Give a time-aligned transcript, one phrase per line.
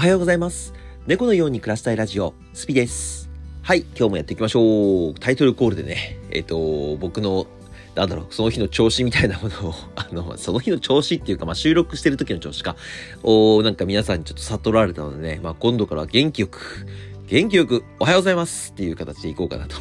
[0.00, 0.72] おはようございます。
[1.06, 3.28] 猫のように暮らしたいラジオ、スピです。
[3.60, 5.14] はい、今日もやっていきましょう。
[5.14, 7.46] タイトルコールでね、えっ、と、僕の、
[7.94, 12.76] なんだろう、その日の調子みたいなものを、 あの、その日の調子っていうか、まあ、収録してる時の調子か、
[13.22, 16.86] を、なんか皆さんにちょっと悟られたのでね、まあ、今度からは元気よく、
[17.26, 19.76] 元気よく、おはようございますっていう形でいこうかなと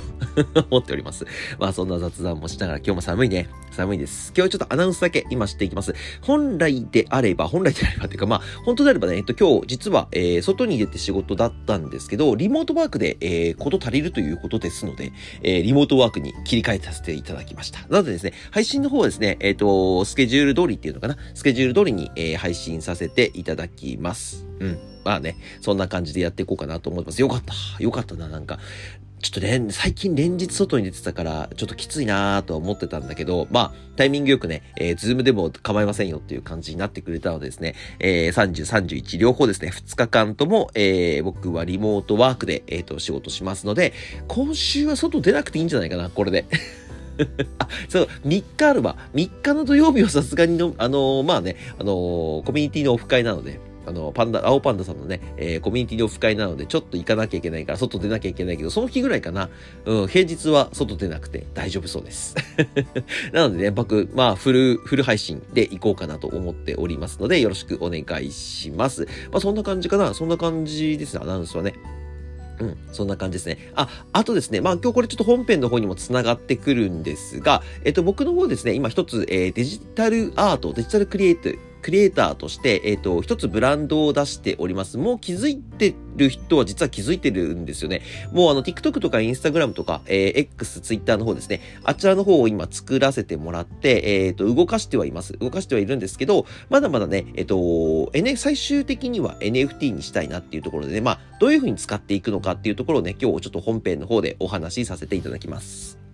[0.69, 1.25] 思っております。
[1.59, 3.47] まあそんな雑談もしながら今日も寒いね。
[3.71, 4.33] 寒いです。
[4.35, 5.93] 今日はちょっとアナウンスだけ今していきます。
[6.21, 15.11] 本来であれば、本来であればっていうかまあ本当であればね、えっと今日実は、えー外に出て仕事だったんですけど、リモートワークで、えーこと足りるということですので、
[15.43, 17.79] えーリモートワークに切り替えさせていただきました。
[17.89, 21.17] なのでですね、配信の方はですね、えっ、と、スケジュール通りっていうのかな？
[21.33, 24.47] スケジュール通りに、えー配信させていただきます。
[24.59, 24.79] うん。
[25.03, 27.21] まあね、そんな感じでやっていこうかなと思ってます。
[27.21, 27.53] よかった。
[27.81, 28.59] よかったな、なんか。
[29.21, 43.93] ちょっとね、最近連日外に出てたから、ちょっときついなーとは思ってたんだけど、まあ、タイミングよくね、えー、ズームでも構いませんよっていう感じになってくれたのでですね、えー、30、31両方ですね、2日間とも、えー、僕はリモートワークで、えっ、と、仕事しますので、
[44.29, 46.45] 今週は外出なくていいんじゃないかな、これで。
[47.59, 48.95] あ、そう、3日あるわ。
[49.13, 53.59] 3日の土曜日はさすがにの、あのーまあね、あのーコミュニティのオフ会なので、
[53.89, 59.49] あの、パンダ、青パンダさんのね、えーコミュニティのオフ会なので、ちょっと行かなきゃいけないから、外出なきゃいけないけど、その日ぐらいかな。
[59.85, 62.35] うん、平日は外出なくて大丈夫そうです。
[63.33, 69.07] なのでね、僕、まあ、フル、フル配信で行こうかなと思っておりますので、よろしくお願いします。
[69.31, 70.13] まあ、そんな感じかな。
[70.13, 71.73] そんな感じですね、アナウンスはね。
[72.59, 73.57] うん、そんな感じですね。
[73.75, 81.49] あ、あとですね、まあ今日これちょっと本編の方にもつながってくるんですが、えっと僕の方ですね、今一つ、えーデジタルアート、デジタルクリエイト、
[81.81, 84.97] クリエイターとして、えっ、と、一つブランドを出しております。
[84.97, 88.01] もう気づいてる人は実は気づいてるんですよね。
[88.31, 91.61] もうあの、TikTok とか Instagram とか、えー X、Twitter の方ですね。
[91.83, 95.33] あちらの方を今作らせてもらって、えっ、と、動かしてはいます。
[95.33, 106.08] 動かしてはいるんですけど、まだまだね、えっ、と、N、最終的には NFT にしたいなっていうところでね、まあ、どういう風に使っていくのかっていうところをね、今日ちょっと本編の方でお話しさせていただきます。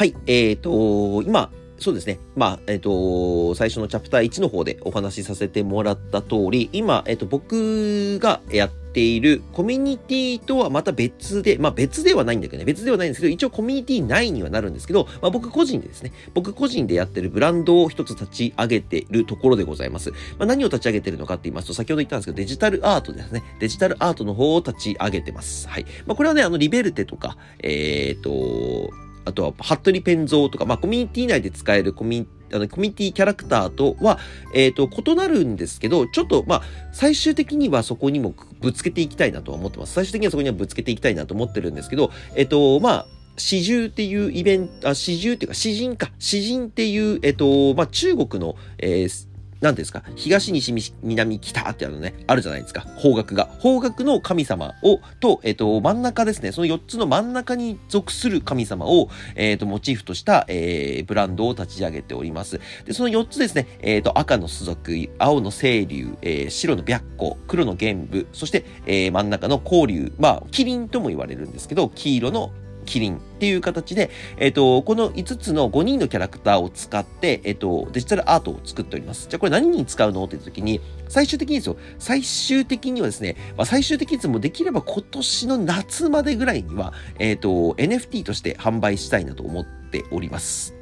[0.00, 2.20] はい、えっ、と、今、そうですね。
[2.34, 20.12] まあ、えっ、と、最初のチャプター1の方でお話しさせてもらった通り、今、えっ、と、僕がやっているコミュニティとはまた別で、まあ別ではないんだけどね、別ではないんですけど、一応コミュニティ内にはなるんですけど、まあ僕個人でですね、僕個人でやってるブランドを一つ立ち上げているところでございます。
[20.12, 23.42] まあ何を立ち上げてるのかって言いますと、先ほど言ったんですけど、デジタルアートですね。
[23.58, 25.68] デジタルアートの方を立ち上げてます。
[25.68, 25.84] はい。
[26.06, 28.90] まあこれはね、あの、リベルテとか、えっ、と、
[29.24, 34.18] あとは、服部ペンゾーとか、まあ、コミュニティ内で使えるコミュニあの、コミュニティキャラクターとは、
[34.54, 39.94] えっ、と、異なるんですけど、ちょっと、まあ、最終的にはそこにもぶつけていきたいなとは思ってます。
[39.94, 46.10] 最終的にはそこにはぶつけていきたいなと思ってるんですけど、えっ、と、まあ、詩獣っていうイベント、あ、詩獣っていうか詩人か。
[46.18, 49.29] 詩人っていう、えっ、と、まあ、中国の、えー
[49.60, 53.44] なんていうんですか、東、西、南、北ってあのね、あるじゃないですか、方角が。
[53.44, 62.58] 方角の神様を、と、えっ、と、真ん中ですね、その4つの真ん中に属する神様を、えっ、と、モチーフとした、えー、ブランドを立ち上げております。
[62.86, 72.50] で、その4つですね、えっ、と、赤の種族、青の清流、えー白の白虎、黒の玄武、そして、えー真ん中の光竜、まあ、キリンとも言われるんですけど、黄色の
[72.90, 79.28] キリンっていう形で、えっ、と、この5つの5人のキャラクターを使って、えっ、と、デジタルアートを作っております。
[79.28, 90.74] じゃあこれ何に使うのって言った時に、最終的にですよ、最終的にはですね、まあ、最終的にもできれば今年の夏までぐらいには、えっ、と、NFT として販売したいなと思っております。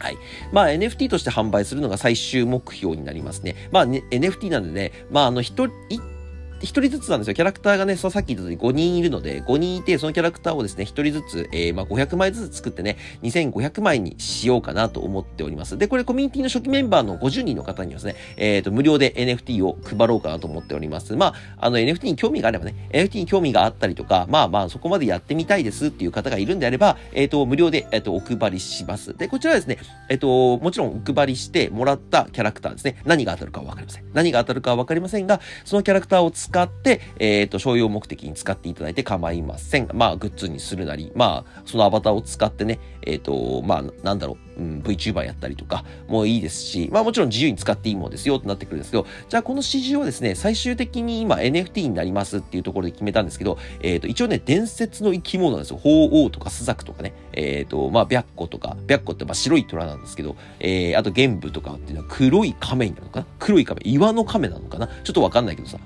[0.00, 0.18] はい。
[0.50, 3.54] まあ NFT として販売するのが最終目標になりますね。
[3.70, 6.02] まあ、ね、NFT なんでね、まああの、一人、
[6.62, 7.34] 一人ずつなんですよ。
[7.34, 15.76] キャラクターがね、そさっき言ったように5人いるので、5人いて、そのキャラクターをですね、一人ずつ、えー、まあ500枚ずつ作ってね、2500枚にしようかなと思っております。
[15.76, 21.16] で、これコミュニティの初期メンバーの50人の方にはですね、えっ、と、無料で NFT を配ろうかなと思っております。
[21.16, 29.16] まあ、あの NFT に興味があればね、NFT に興味があったりとか、まあまあ、そこまでやってみたいですっていう方がいるんであれば、えっ、と、無料で、えっ、と、お配りします。
[29.16, 34.04] で、こちらですね、えっ、と、もちろんお配りしてもらったキャラクターですね、何が当たるかはわかりません。
[34.12, 39.88] 何が当たるかはわかりませんが、そのキャラクターを使って、えっ、と、商用目的に使っていただいて構いません。
[39.94, 55.78] まあ、グッズにするなり、まあ、そのアバターを使ってね、えっ、と、まあ、なんだろう、うん、VTuber やったりとかもいいですし、まあもちろん自由に使っていいものですよってなってくるんですけど、じゃあこの指示はですね、最終的に今 NFT になりますっていうところで決めたんですけど、えっ、と、一応ね、伝説の生き物なんですよ。
[55.78, 63.26] 鳳凰とかスザクとかね、えっ、と、まあ白虎とか、白虎ってまあ白い虎なんですけど、えー、あと玄武とかっていうのは黒い亀になるのかな？
[63.38, 64.86] 黒い亀、岩の亀なのかな？
[64.86, 65.78] ちょっとわかんないけどさ。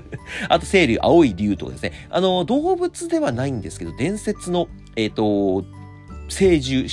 [0.48, 1.92] あと、青龍、青い竜とかですね。
[2.10, 5.64] あの、動物ではないんですけど、伝説の、えっ、ー、と、
[6.28, 6.88] 聖獣、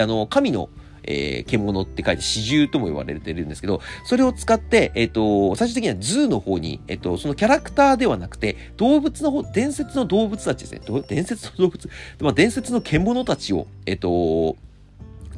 [0.00, 0.68] あの、神の、
[1.08, 10.80] えー、獣って書いて四獣とも言われてるんですけど、それを使って、えっ、ー、と、最終的には zoo の方に、えっ、ー、と、そのキャラクターではなくて、動物の方、伝説の動物たちですね。
[11.08, 11.88] 伝説の動物、
[12.20, 14.56] まあ、伝説の獣たちを、えっ、と、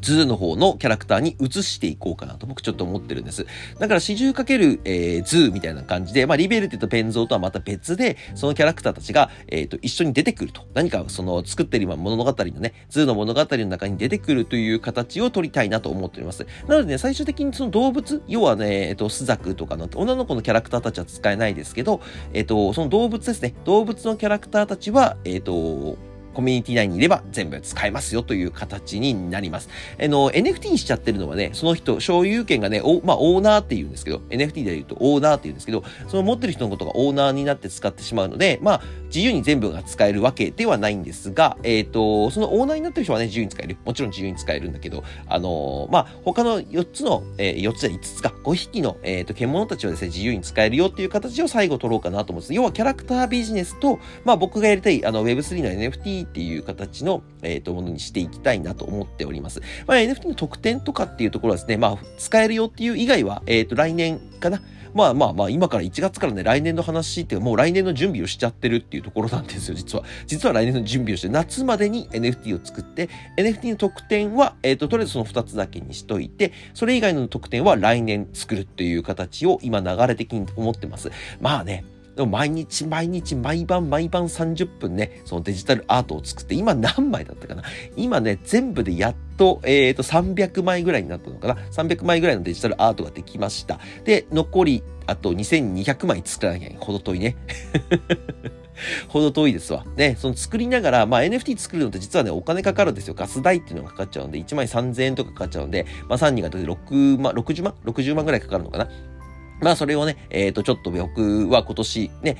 [0.00, 3.46] 図の方のキャラクターに移していこうかなと僕ちょっと思ってるんです。
[3.78, 10.66] だから四十かける、えー、図みたいな感じで、まあリベルテとペンゾーとはまた別で、そのキャラクターたちが、えっ、ー、と、一緒に出てくると。
[10.74, 16.46] 何かその作ってる今物語のね、図の物語の中に出てくるという形を取りたいなと思っております。
[16.66, 22.00] なのでね、最終的にその動物、要はね、えっ、ー、と、スザクとかの女の子のキャラクターたちは使えないですけど、
[22.32, 23.54] えっ、ー、と、その動物ですね。
[23.64, 25.96] 動物のキャラクターたちは、えっ、と、
[26.38, 29.68] コミュニティ内にいれば全部使えますよという形になります。
[30.00, 43.76] あの、NFT にしちゃってるのはね、その人、所有権がね、おまあ、オーナーって言うんですけど、NFT で言うとオーナーって言うんですけど、その持ってる人のことがオーナーになって使ってしまうので、まあ、自由に全部が使えるわけではないんですが、えっ、ー、と、そのオーナーになってる人はね、自由に使える。
[43.84, 52.54] もちろん自由に使えるんだけど、あのー、まあ、他の4つの、えー、4つや5つか、5匹の、えっ、と、獣たちはですね、自由に使えるよっていう形を最後取ろうかなと思うんです。
[52.54, 59.60] 要はキャラクタービジネスと、まあ、僕がやりたい、あの、Web3 の NFT っていう形の、え、ー、と、ものにしていきたいなと思っております。
[59.86, 64.60] まあ、NFT の特典とかっていうところはですね、まあ、使えるよっていう以外は、えっ、ー、と、来年かな。
[64.94, 70.04] まあまあまあ、今から1月からね、来年の話っていうか、もう来年の準備をしちゃってるっていうところなんですよ、実は。
[70.26, 81.10] 実は来年の準備をして、夏までに NFT を作って、NFT の特典は、えっ、ー、と、とりあえずその2つだけにしといて、それ以外の特典は来年作るっていう形を今流れ的に思ってます。
[81.40, 81.84] まあね、
[82.18, 87.62] でも毎日毎日毎晩毎晩30分ね、そのデジタルアートを作って、今何枚だったかな？
[87.96, 93.78] 今ね、全部でやっと、えっ、ー、と、300枚ぐらいになったのかな ?300 枚ぐらいのデジタルアートができました。
[94.02, 96.84] で、残り、あと2200枚作らなきゃいけない。
[96.84, 97.36] ほど遠いね。
[99.06, 99.84] ほど遠いですわ。
[99.96, 103.14] ね、その作りながら、まあ NFT 作るのって実はね、お金かかるんですよ。
[103.14, 108.88] ガス代っていうのがかかっちゃうんで、1枚3000円とかかかっちゃうんで、まあ3人が6万、60万 ?60 万ぐらいかかるのかな？
[109.60, 112.36] まあそれをね、えっ、ー、と、ちょっと僕は今年ね、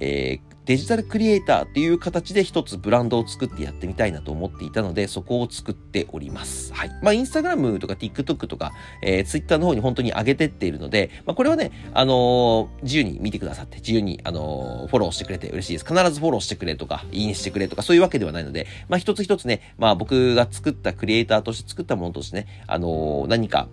[0.00, 6.72] えー、デジタルクリエイターっていう形で一つブランドを作ってやってみたいなと思っていたので、そこを作っております。
[6.72, 6.90] はい。
[7.02, 8.72] まあ、インスタグラムとか TikTok とか、
[9.02, 15.84] えー、Twitter の方に本当に上げてっているので、まあ、これはね、あのー、自由に見てくださって、自由に、あのー、フォローしてくれて嬉しいです。
[15.84, 23.66] 必ずフォローしてくれとか、いいねしてくれとか、そういうわけではないので、まあ、一つ一つね、まあ、僕が作ったクリエイターとして作ったものとしてね、あのー、何か、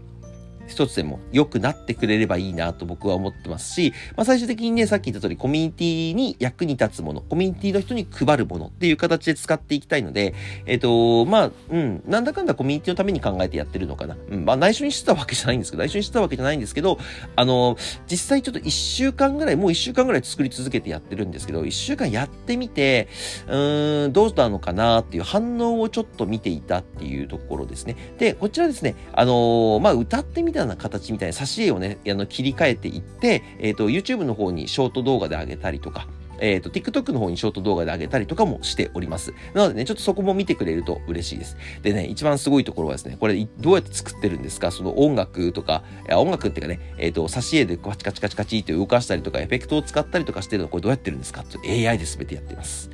[0.68, 10.34] 一つでも良くなってくれればいいなと僕は思ってますし、まあ、最終的にね、さっき言った通りコミュニティに役に立つもの、コミュニティの人に配るものっていう形で使っていきたいので、
[10.66, 14.18] えっ、ー、と、まあ、うん、なんだかんだコミュニティのために考えてやってるのかな。
[14.30, 16.98] うん、まあ、内緒にしてたわけじゃないんですけど、内緒にしてたわけじゃないんですけど、
[17.36, 17.78] あの、
[18.10, 23.08] 実際ちょっと一週間ぐらい、もう一週間ぐらい作り続けてやってるんですけど、一週間やってみて、
[23.48, 27.96] うーん、どうしたのかなっていう反応をちょっと見ていたっていうところですね。
[28.18, 36.08] で、こちらですね、あのまあ、歌ってみたたいな形みたいな挿絵をね、あの、切り替えていって、えっ、ー、と、YouTube の方にショート動画で上げたりとか、
[36.40, 39.34] えっ、ー、と、TikTok の方にショート動画で上げたりとかもしております。
[39.54, 41.58] なのでね、ちょっとそこも見てくれると嬉しいです。
[41.82, 44.72] でね、一番すごいところはですね、これどうやって作ってるんですか？
[44.72, 52.90] その音楽とか、音楽っていうかね、えっ、ー、と、挿絵でカチカチカチカチって動かしたりとか、エフェクトを使ったりとかしてるのこれどうやってるんですか ?AI で全てやってます。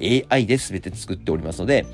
[0.00, 1.86] AI で全て作っておりますので、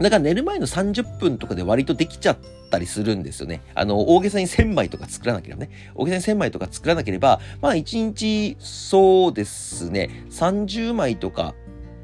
[0.00, 2.38] だから寝る前の30分とかで割とできちゃっ
[2.70, 3.60] たりするんですよね。
[3.74, 5.70] あの、大げさに1000枚とか作らなければね。
[5.94, 11.54] 大げさに1000枚とか作らなければ、まあ1日、そうですね、30枚とか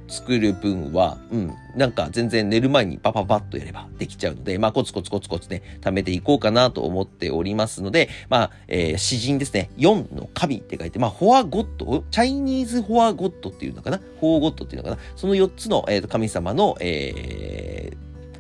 [0.09, 13.99] 作る分は、うん、なんか全然寝る前にパパパッとやればできちゃうので、まあコツコツコツコツね、貯めていこうかなと思っておりますので、まあ、えー、四神ですね、4の神って書いて、まあ、 four god、Chinese four god っていうのかな？
[13.99, 14.99] four god っていうのかな？
[15.17, 17.97] その4つの、えー、神様の、えー、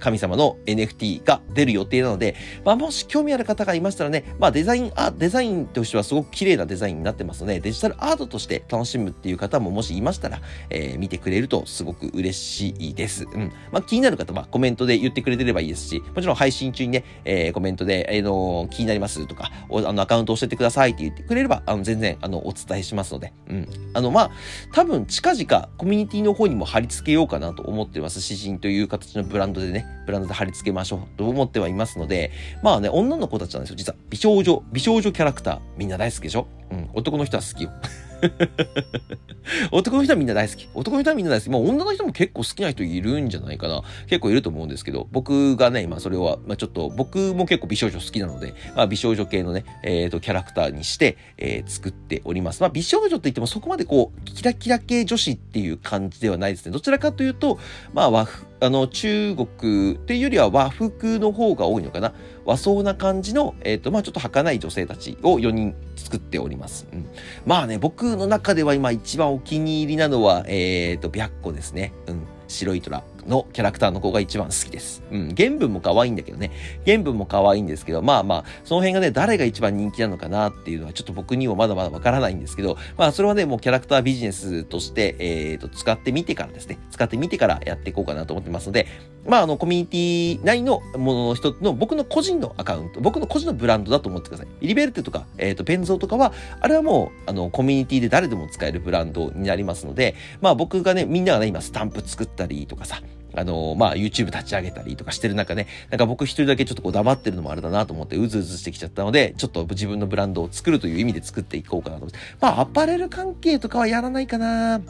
[0.06, 13.24] 神様の NFT が出る予定なので、まあ、もし興味ある方がいましたらね、まあ、デザイン、あ、デザインとしてはすごく綺麗なデザインになってますので、デジタルアートとして楽しむっていう方ももしいましたら、えー、見てくれるとすごく嬉しいです。
[13.24, 13.52] うん。
[13.72, 23.68] まあ、気になる方はコメントで言ってくれてればいいですし、もちろん配信中にね、えー、コメントで、えー、の気になりますとか、あの、アカウント教えてくださいって言ってくれれば、あの、全然、あの、お伝えしますので、うん。
[23.92, 24.30] あの、まあ、
[24.72, 28.20] 多分、近々、コミュニティの方にも貼り付けようかなと思ってます。
[28.20, 32.30] 詩人という形のブランドでね、ブランドで貼り付けましょうと思ってはいますので、
[32.62, 33.76] まあね、女の子たちなんですよ。
[33.76, 36.46] 実は美少女、美少女キャラクター、みんな大好きでしょ？
[36.70, 37.70] うん、男の人は好きよ。
[39.70, 40.68] 男の人はみんな大好き。
[40.74, 41.50] 男の人はみんな大好き。
[41.50, 43.82] まあ女の人も結構好きな人いるんじゃないかな。
[44.06, 52.60] 結構いると思うんですけど、僕がね、今それは、まあちょっと、僕も結構美少女好きなので、まあ美少女系のね、えっ、ー、と、キャラクターにして、えー、作っております。
[52.62, 56.72] まあ美少女って言ってもそこまでこう、キラキラ系女子っていう感じではないですね。
[56.72, 57.58] どちらかというと、
[57.92, 58.26] まあ和
[58.60, 62.12] あの、中国っていうよりは和服の方が多いのかな？
[62.44, 66.86] 和装な感じの、えっ、ー、と、まあちょっと儚い女性たちを4人作っております。
[66.92, 67.06] うん、
[67.44, 71.92] まあね、僕の中では今一番お気に入りなのは、えっ、ー、と、白虎ですね。
[72.06, 72.26] うん。
[72.48, 73.02] 白い虎。
[73.26, 75.02] のキャラクターの子が一番好きです。
[75.10, 75.34] うん。
[75.36, 76.50] 原文も可愛いんだけどね。
[76.84, 88.86] 原文も可愛いんですけど、まあまあ、その辺がね、誰が一番人気なのかなっていうのはちょっと僕にもまだまだわからないんですけど、まあそれはね、もうキャラクタービジネスとして、えっ、ー、と、使ってみてからですね、使ってみてからやっていこうかなと思ってますので、
[89.26, 94.46] まああの、コミュニティ内のものの一つの僕の個人のアカウント、僕の個人のブランドだと思ってください。
[94.60, 103.00] リベルテとか、えっ、ー、と、ペンゾーとかは、あれはもう、あの、コミュニティで誰でも使えるブランドになりますので、まあ僕がね、みんながね、今スタンプ作ったりとかさ、
[103.36, 112.18] あのまあ、YouTube 立ち上げたりとかしてる中ね、なんか僕一人だけちょっとこう黙ってるのもあれだなと思ってうずうずしてきちゃったので、ちょっと自分のブランドを作るという意味で作っていこうかなと思って。
[112.40, 114.80] まあ、アパレル関係とかはやらないかな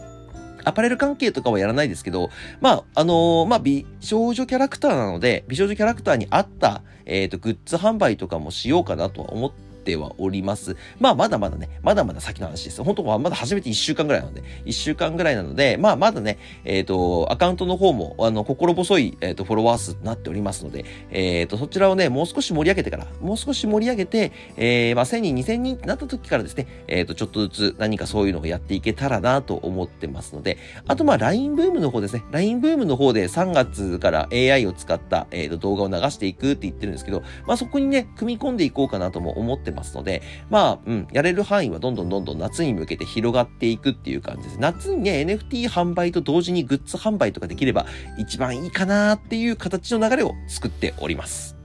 [0.64, 10.76] アパレル関係とかはやらないですけど、まあ、あのー、まあ、美少女キャラクターなので、美少女キャラクターに合った、えっ、ー、と、グッズ販売とかもしようかなとは思っててはおります。
[10.98, 12.82] まあ、まだまだね、まだまだ先の話です。
[12.82, 32.24] 本当はまだ初めて1週間ぐらいなので、1週間ぐらいなので、まあ、まだね、えっ、ー、と、アカウントの方も、あの、心細い、えっ、ー、と、フォロワー数となっておりますので、えっ、ー、と、そちらをね、もう少し盛り上げてから、もう少し盛り上げて、えー、まあ、1000人、2000人ってなった時からですね、えっ、と、ちょっとずつ何かそういうのをやっていけたらなと思ってますので、あと、まあ、LINE ブームの方ですね。
[32.32, 44.58] LINE ブームの方で3月から AI を使った、えっ、と、動画を流していくって言ってるんですけど、まあ、そこにね、組み込んでいこうかなとも思ってますので、まあ、うん、やれる範囲はどんどんどんどん夏に向けて広がっていくっていう感じです。
[44.58, 47.86] 夏にね、NFT 販売と同時にグッズ販売とかできれば
[48.18, 51.55] 一番いいかなっていう形の流れを作っております。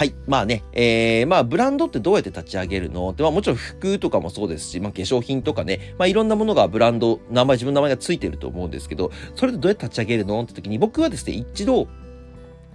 [0.00, 0.14] はい。
[0.26, 3.10] まあね、えー、まあブランドってどうやって立ち上げるの？
[3.10, 10.42] って、まあもちろん服とかもそうですし、まあ化粧品とかね、まあいろんなものがブランド、名前、自分の名前がついてると思うんですけど、それでどうやって立ち上げるの？
[10.42, 11.86] って時に僕はですね、一度、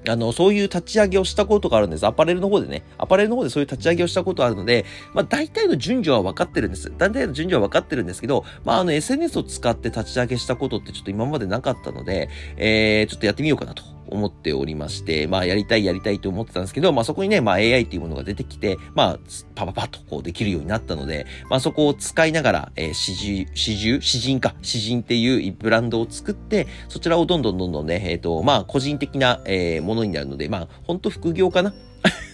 [0.08, 2.06] あの、そういう立ち上げをしたことがあるんです。
[2.06, 2.84] アパレルの方でね。
[3.00, 6.94] アパレルの方でそういう立ち上げをしたことあるので、まあ大体の順序は分かってるんです。
[6.96, 19.20] 大体の順序は分かってるんですけど、まああの SNS を使って立ち上げしたことってちょっと今までなかったので、えー、ちょっとやってみようかなと思っておりまして、まあやりたいやりたいと思ってたんですけど、まあそこにね、まあ AI っていうものが出てきて、まあ
[19.56, 31.74] パパパッとこうできるようになったので、まあそこを使いながら、えー、詩人、詩人、詩人か、詩人っていうブランドを作って、そちらをどんどんどんどんね、えっ、ー、と、まあ個人的な、えー、ものになるので、まあ本当副業かな？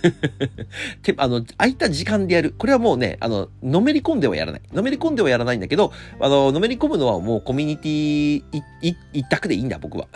[1.04, 2.54] て、あの、空いた時間でやる。
[2.58, 4.62] これはもうね、あの、のめり込んではやらない。
[4.74, 8.44] のめり込んではやらないんだけど、あの、のめり込むのはもうコミュニティ
[8.82, 10.08] 一択でいいんだ、僕は。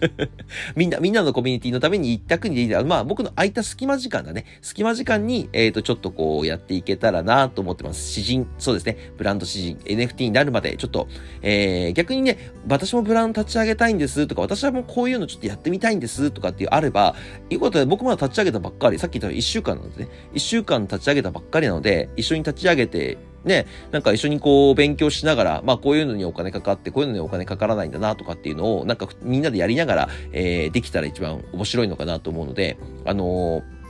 [0.76, 2.82] みんな、みんなのコミュニティのために一択にでいいんだ。
[2.84, 4.44] まあ、僕の空いた隙間時間だね。
[4.62, 8.12] 隙間時間に、えっ、ー、と、ちょっとこう、やっていけたらなと思ってます。
[8.12, 8.96] 詩人、そうですね。
[9.16, 11.08] ブランド詩人、NFT になるまで、ちょっと、
[11.42, 12.38] えー、逆にね、
[12.68, 17.14] 私もブランド立ち上げたいんですとか、私はもうこういうのちょっとやってみたいんですとかっていうあれば、
[17.50, 33.83] いいことで僕まだ立ち上げたばっかり、さっき言った1週間なんですね、1週間立ち上げたばっかりなので、一緒に立ち上げて、ね、なんか一緒にこう勉強しながら、まあこういうのにお金かかって、こういうのにお金かからないんだなとかっていうのを、なんかみんなでやりながら、えー、できたら一番面白いのかなと思うので、あのー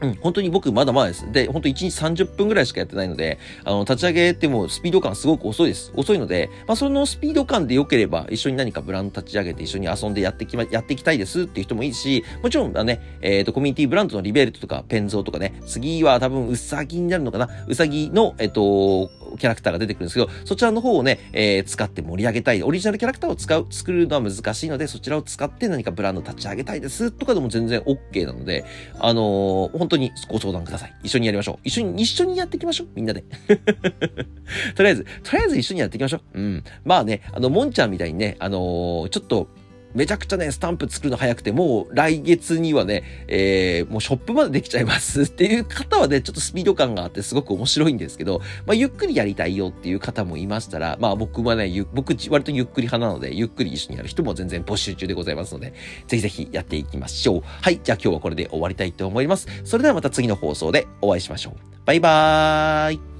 [0.00, 1.30] うん、本当に僕まだまだです。
[1.32, 5.92] で、本当1日30分ぐらいしかやってないので、あの、立ち上げてもスピード感すごく遅いです。
[5.94, 17.48] 遅いので、まあ、そのスピード感で良ければ、一緒に何かブランド立ち上げて一緒に遊んでやってきま、やっていきたいですっていう人もいいし、もちろんだね、えっ、ー、と、コミュニティブランドのリベルトとか、ペンゾーとかね、次は多分うさぎになるのかな？
[17.66, 22.62] うさぎの、えっ、ー、と、キャラクターが出てくるんですけど、そちらの方をね、えー、使って盛り上げたい。
[22.62, 28.64] オリジナルキャラクターを使う、作るのは難しいので、そちらを使って何かブランド立ち上げたいですとかでも全然 OK なので、
[28.98, 30.94] あのー、本当にご相談ください。
[31.02, 31.58] 一緒にやりましょう。
[31.64, 32.88] 一緒に、一緒にやっていきましょう。
[32.94, 33.24] みんなで。
[34.74, 36.40] とりあえず、とりあえず一緒にやっていきましょう。
[36.40, 36.64] うん。
[36.84, 39.48] まあね、あの、もんちゃんみたいにね、あのー、ちょっと、
[39.96, 55.72] めちゃくちゃね、スタンプ作るの早くて、もう来月にはね、えー、もうショップまでできちゃいます っていう方はね、ちょっとスピード感があってすごく面白いんですけど、まあ、ゆっくりやりたいよっていう方もいましたら、まあ僕はね、僕割とゆっくり派なので、ゆっくり一緒にやる人も全然募集中でございますので、
[56.06, 57.42] ぜひぜひやっていきましょう。
[57.44, 59.48] はい、じゃあ今日はこれで終わりたいと思います。
[59.64, 61.54] それではまた次の放送でお会いしましょう。
[61.86, 63.15] バイバーイ